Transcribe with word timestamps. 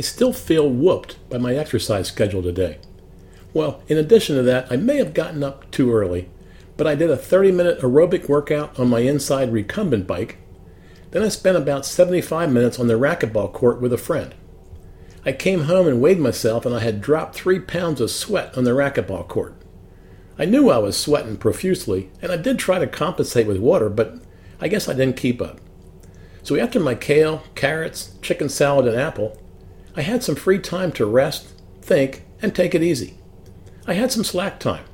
I 0.00 0.02
still 0.02 0.32
feel 0.32 0.66
whooped 0.66 1.18
by 1.28 1.36
my 1.36 1.54
exercise 1.54 2.08
schedule 2.08 2.42
today. 2.42 2.78
Well, 3.52 3.82
in 3.86 3.98
addition 3.98 4.34
to 4.36 4.42
that, 4.44 4.72
I 4.72 4.76
may 4.76 4.96
have 4.96 5.12
gotten 5.12 5.44
up 5.44 5.70
too 5.70 5.92
early, 5.92 6.30
but 6.78 6.86
I 6.86 6.94
did 6.94 7.10
a 7.10 7.18
30 7.18 7.52
minute 7.52 7.80
aerobic 7.80 8.26
workout 8.26 8.80
on 8.80 8.88
my 8.88 9.00
inside 9.00 9.52
recumbent 9.52 10.06
bike. 10.06 10.38
Then 11.10 11.22
I 11.22 11.28
spent 11.28 11.58
about 11.58 11.84
75 11.84 12.50
minutes 12.50 12.78
on 12.78 12.86
the 12.86 12.94
racquetball 12.94 13.52
court 13.52 13.82
with 13.82 13.92
a 13.92 13.98
friend. 13.98 14.34
I 15.26 15.32
came 15.32 15.64
home 15.64 15.86
and 15.86 16.00
weighed 16.00 16.18
myself, 16.18 16.64
and 16.64 16.74
I 16.74 16.80
had 16.80 17.02
dropped 17.02 17.34
three 17.34 17.60
pounds 17.60 18.00
of 18.00 18.10
sweat 18.10 18.56
on 18.56 18.64
the 18.64 18.70
racquetball 18.70 19.28
court. 19.28 19.54
I 20.38 20.46
knew 20.46 20.70
I 20.70 20.78
was 20.78 20.96
sweating 20.96 21.36
profusely, 21.36 22.08
and 22.22 22.32
I 22.32 22.38
did 22.38 22.58
try 22.58 22.78
to 22.78 22.86
compensate 22.86 23.46
with 23.46 23.58
water, 23.58 23.90
but 23.90 24.14
I 24.62 24.68
guess 24.68 24.88
I 24.88 24.94
didn't 24.94 25.18
keep 25.18 25.42
up. 25.42 25.60
So 26.42 26.58
after 26.58 26.80
my 26.80 26.94
kale, 26.94 27.42
carrots, 27.54 28.14
chicken 28.22 28.48
salad, 28.48 28.86
and 28.86 28.98
apple, 28.98 29.36
I 30.00 30.04
had 30.04 30.24
some 30.24 30.34
free 30.34 30.58
time 30.58 30.92
to 30.92 31.04
rest, 31.04 31.52
think, 31.82 32.24
and 32.40 32.54
take 32.54 32.74
it 32.74 32.82
easy. 32.82 33.18
I 33.86 33.92
had 33.92 34.10
some 34.10 34.24
slack 34.24 34.58
time. 34.58 34.86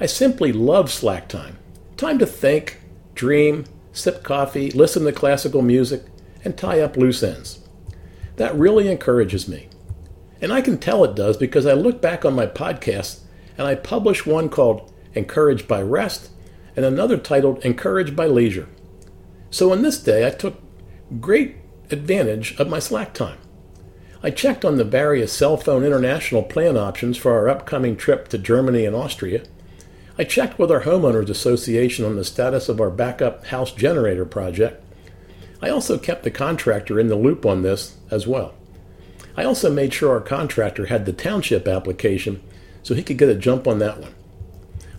I 0.00 0.06
simply 0.06 0.52
love 0.52 0.90
slack 0.90 1.28
time. 1.28 1.58
Time 1.96 2.18
to 2.18 2.26
think, 2.26 2.80
dream, 3.14 3.66
sip 3.92 4.24
coffee, 4.24 4.72
listen 4.72 5.04
to 5.04 5.12
classical 5.12 5.62
music, 5.62 6.02
and 6.44 6.58
tie 6.58 6.80
up 6.80 6.96
loose 6.96 7.22
ends. 7.22 7.60
That 8.34 8.56
really 8.56 8.88
encourages 8.88 9.46
me. 9.46 9.68
And 10.40 10.52
I 10.52 10.60
can 10.60 10.78
tell 10.78 11.04
it 11.04 11.14
does 11.14 11.36
because 11.36 11.64
I 11.64 11.74
look 11.74 12.02
back 12.02 12.24
on 12.24 12.34
my 12.34 12.48
podcasts 12.48 13.20
and 13.56 13.68
I 13.68 13.76
publish 13.76 14.26
one 14.26 14.48
called 14.48 14.92
Encouraged 15.14 15.68
by 15.68 15.82
Rest 15.82 16.30
and 16.74 16.84
another 16.84 17.16
titled 17.16 17.64
Encouraged 17.64 18.16
by 18.16 18.26
Leisure. 18.26 18.68
So 19.50 19.70
on 19.70 19.82
this 19.82 20.02
day, 20.02 20.26
I 20.26 20.30
took 20.30 20.60
great 21.20 21.58
advantage 21.92 22.58
of 22.58 22.68
my 22.68 22.80
slack 22.80 23.14
time. 23.14 23.38
I 24.26 24.30
checked 24.30 24.64
on 24.64 24.76
the 24.76 24.82
various 24.82 25.32
cell 25.32 25.56
phone 25.56 25.84
international 25.84 26.42
plan 26.42 26.76
options 26.76 27.16
for 27.16 27.30
our 27.34 27.48
upcoming 27.48 27.96
trip 27.96 28.26
to 28.30 28.38
Germany 28.38 28.84
and 28.84 28.96
Austria. 28.96 29.44
I 30.18 30.24
checked 30.24 30.58
with 30.58 30.68
our 30.68 30.80
homeowners 30.80 31.30
association 31.30 32.04
on 32.04 32.16
the 32.16 32.24
status 32.24 32.68
of 32.68 32.80
our 32.80 32.90
backup 32.90 33.46
house 33.46 33.70
generator 33.70 34.24
project. 34.24 34.84
I 35.62 35.68
also 35.70 35.96
kept 35.96 36.24
the 36.24 36.32
contractor 36.32 36.98
in 36.98 37.06
the 37.06 37.14
loop 37.14 37.46
on 37.46 37.62
this 37.62 37.98
as 38.10 38.26
well. 38.26 38.56
I 39.36 39.44
also 39.44 39.72
made 39.72 39.94
sure 39.94 40.10
our 40.10 40.20
contractor 40.20 40.86
had 40.86 41.06
the 41.06 41.12
township 41.12 41.68
application 41.68 42.42
so 42.82 42.96
he 42.96 43.04
could 43.04 43.18
get 43.18 43.28
a 43.28 43.36
jump 43.36 43.68
on 43.68 43.78
that 43.78 44.00
one. 44.00 44.16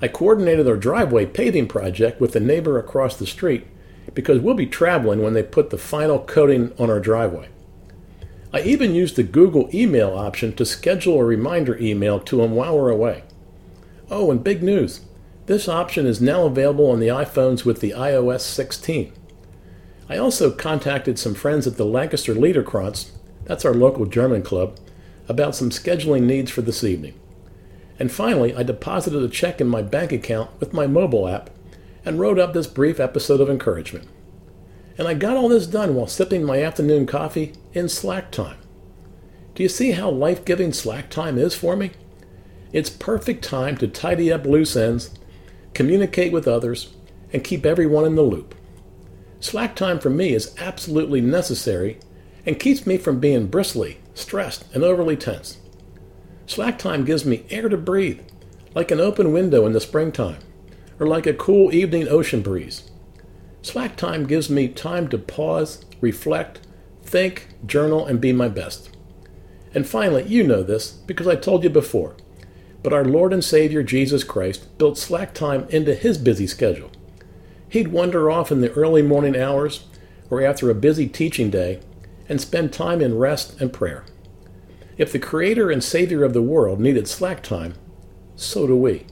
I 0.00 0.06
coordinated 0.06 0.68
our 0.68 0.76
driveway 0.76 1.26
paving 1.26 1.66
project 1.66 2.20
with 2.20 2.30
the 2.30 2.38
neighbor 2.38 2.78
across 2.78 3.16
the 3.16 3.26
street 3.26 3.66
because 4.14 4.38
we'll 4.38 4.54
be 4.54 4.66
traveling 4.66 5.20
when 5.20 5.34
they 5.34 5.42
put 5.42 5.70
the 5.70 5.78
final 5.78 6.20
coating 6.20 6.72
on 6.78 6.90
our 6.90 7.00
driveway. 7.00 7.48
I 8.52 8.62
even 8.62 8.94
used 8.94 9.16
the 9.16 9.22
Google 9.22 9.68
email 9.74 10.16
option 10.16 10.54
to 10.54 10.64
schedule 10.64 11.20
a 11.20 11.24
reminder 11.24 11.76
email 11.78 12.20
to 12.20 12.42
him 12.42 12.52
while 12.52 12.76
we're 12.78 12.90
away. 12.90 13.24
Oh, 14.10 14.30
and 14.30 14.42
big 14.42 14.62
news 14.62 15.00
this 15.46 15.68
option 15.68 16.06
is 16.06 16.20
now 16.20 16.44
available 16.44 16.90
on 16.90 16.98
the 16.98 17.06
iPhones 17.06 17.64
with 17.64 17.80
the 17.80 17.92
iOS 17.92 18.40
16. 18.40 19.12
I 20.08 20.16
also 20.16 20.50
contacted 20.50 21.18
some 21.18 21.34
friends 21.34 21.68
at 21.68 21.76
the 21.76 21.84
Lancaster 21.84 22.34
Liederkranz, 22.34 23.10
that's 23.44 23.64
our 23.64 23.74
local 23.74 24.06
German 24.06 24.42
club, 24.42 24.76
about 25.28 25.54
some 25.54 25.70
scheduling 25.70 26.22
needs 26.22 26.50
for 26.50 26.62
this 26.62 26.82
evening. 26.82 27.14
And 27.98 28.10
finally, 28.10 28.54
I 28.54 28.64
deposited 28.64 29.22
a 29.22 29.28
check 29.28 29.60
in 29.60 29.68
my 29.68 29.82
bank 29.82 30.12
account 30.12 30.50
with 30.58 30.72
my 30.72 30.88
mobile 30.88 31.28
app 31.28 31.50
and 32.04 32.18
wrote 32.18 32.38
up 32.38 32.52
this 32.52 32.66
brief 32.66 32.98
episode 32.98 33.40
of 33.40 33.48
encouragement. 33.48 34.08
And 34.98 35.06
I 35.06 35.14
got 35.14 35.36
all 35.36 35.48
this 35.48 35.66
done 35.66 35.94
while 35.94 36.06
sipping 36.06 36.44
my 36.44 36.62
afternoon 36.62 37.06
coffee 37.06 37.52
in 37.72 37.88
slack 37.88 38.30
time. 38.30 38.56
Do 39.54 39.62
you 39.62 39.68
see 39.68 39.92
how 39.92 40.10
life 40.10 40.44
giving 40.44 40.72
slack 40.72 41.10
time 41.10 41.38
is 41.38 41.54
for 41.54 41.76
me? 41.76 41.92
It's 42.72 42.90
perfect 42.90 43.44
time 43.44 43.76
to 43.78 43.88
tidy 43.88 44.32
up 44.32 44.44
loose 44.44 44.76
ends, 44.76 45.10
communicate 45.74 46.32
with 46.32 46.48
others, 46.48 46.94
and 47.32 47.44
keep 47.44 47.64
everyone 47.64 48.04
in 48.04 48.14
the 48.14 48.22
loop. 48.22 48.54
Slack 49.40 49.76
time 49.76 49.98
for 49.98 50.10
me 50.10 50.34
is 50.34 50.54
absolutely 50.58 51.20
necessary 51.20 51.98
and 52.44 52.58
keeps 52.60 52.86
me 52.86 52.96
from 52.96 53.20
being 53.20 53.46
bristly, 53.46 53.98
stressed, 54.14 54.64
and 54.74 54.82
overly 54.82 55.16
tense. 55.16 55.58
Slack 56.46 56.78
time 56.78 57.04
gives 57.04 57.24
me 57.24 57.44
air 57.50 57.68
to 57.68 57.76
breathe, 57.76 58.20
like 58.74 58.90
an 58.90 59.00
open 59.00 59.32
window 59.32 59.66
in 59.66 59.72
the 59.72 59.80
springtime 59.80 60.38
or 60.98 61.06
like 61.06 61.26
a 61.26 61.34
cool 61.34 61.74
evening 61.74 62.08
ocean 62.08 62.42
breeze. 62.42 62.90
Slack 63.66 63.96
time 63.96 64.28
gives 64.28 64.48
me 64.48 64.68
time 64.68 65.08
to 65.08 65.18
pause, 65.18 65.84
reflect, 66.00 66.60
think, 67.02 67.48
journal, 67.66 68.06
and 68.06 68.20
be 68.20 68.32
my 68.32 68.46
best. 68.46 68.90
And 69.74 69.84
finally, 69.84 70.22
you 70.22 70.44
know 70.44 70.62
this 70.62 70.92
because 70.92 71.26
I 71.26 71.34
told 71.34 71.64
you 71.64 71.70
before, 71.70 72.14
but 72.84 72.92
our 72.92 73.04
Lord 73.04 73.32
and 73.32 73.44
Savior 73.44 73.82
Jesus 73.82 74.22
Christ 74.22 74.78
built 74.78 74.96
slack 74.96 75.34
time 75.34 75.66
into 75.68 75.96
his 75.96 76.16
busy 76.16 76.46
schedule. 76.46 76.92
He'd 77.68 77.88
wander 77.88 78.30
off 78.30 78.52
in 78.52 78.60
the 78.60 78.70
early 78.74 79.02
morning 79.02 79.36
hours 79.36 79.84
or 80.30 80.40
after 80.40 80.70
a 80.70 80.74
busy 80.74 81.08
teaching 81.08 81.50
day 81.50 81.80
and 82.28 82.40
spend 82.40 82.72
time 82.72 83.00
in 83.00 83.18
rest 83.18 83.60
and 83.60 83.72
prayer. 83.72 84.04
If 84.96 85.10
the 85.10 85.18
Creator 85.18 85.72
and 85.72 85.82
Savior 85.82 86.22
of 86.22 86.34
the 86.34 86.40
world 86.40 86.78
needed 86.78 87.08
slack 87.08 87.42
time, 87.42 87.74
so 88.36 88.68
do 88.68 88.76
we. 88.76 89.06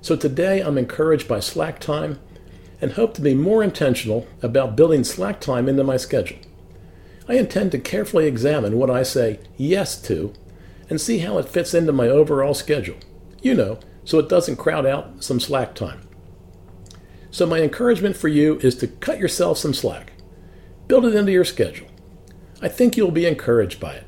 So 0.00 0.16
today 0.16 0.62
I'm 0.62 0.78
encouraged 0.78 1.28
by 1.28 1.40
slack 1.40 1.78
time 1.78 2.20
and 2.80 2.92
hope 2.92 3.14
to 3.14 3.20
be 3.20 3.34
more 3.34 3.62
intentional 3.62 4.26
about 4.42 4.76
building 4.76 5.04
slack 5.04 5.40
time 5.40 5.68
into 5.68 5.84
my 5.84 5.96
schedule. 5.96 6.38
I 7.28 7.34
intend 7.34 7.72
to 7.72 7.78
carefully 7.78 8.26
examine 8.26 8.78
what 8.78 8.90
I 8.90 9.02
say 9.02 9.40
yes 9.56 10.00
to 10.02 10.32
and 10.88 11.00
see 11.00 11.18
how 11.18 11.38
it 11.38 11.48
fits 11.48 11.74
into 11.74 11.92
my 11.92 12.08
overall 12.08 12.54
schedule. 12.54 12.96
You 13.42 13.54
know, 13.54 13.78
so 14.04 14.18
it 14.18 14.28
doesn't 14.28 14.56
crowd 14.56 14.86
out 14.86 15.22
some 15.24 15.40
slack 15.40 15.74
time. 15.74 16.00
So, 17.30 17.46
my 17.46 17.60
encouragement 17.60 18.16
for 18.16 18.28
you 18.28 18.58
is 18.60 18.76
to 18.76 18.86
cut 18.86 19.18
yourself 19.18 19.58
some 19.58 19.74
slack. 19.74 20.12
Build 20.88 21.04
it 21.04 21.14
into 21.14 21.32
your 21.32 21.44
schedule. 21.44 21.88
I 22.62 22.68
think 22.68 22.96
you'll 22.96 23.10
be 23.10 23.26
encouraged 23.26 23.78
by 23.78 23.94
it. 23.94 24.04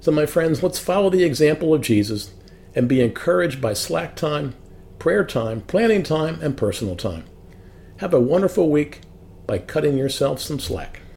So, 0.00 0.10
my 0.10 0.26
friends, 0.26 0.62
let's 0.62 0.78
follow 0.78 1.10
the 1.10 1.22
example 1.22 1.72
of 1.72 1.82
Jesus 1.82 2.32
and 2.74 2.88
be 2.88 3.00
encouraged 3.00 3.60
by 3.60 3.74
slack 3.74 4.16
time 4.16 4.54
prayer 4.98 5.24
time, 5.24 5.60
planning 5.62 6.04
time, 6.04 6.38
and 6.42 6.56
personal 6.56 6.94
time. 6.94 7.24
Have 8.02 8.14
a 8.14 8.18
wonderful 8.18 8.68
week 8.68 9.02
by 9.46 9.58
cutting 9.58 9.96
yourself 9.96 10.40
some 10.40 10.58
slack. 10.58 11.01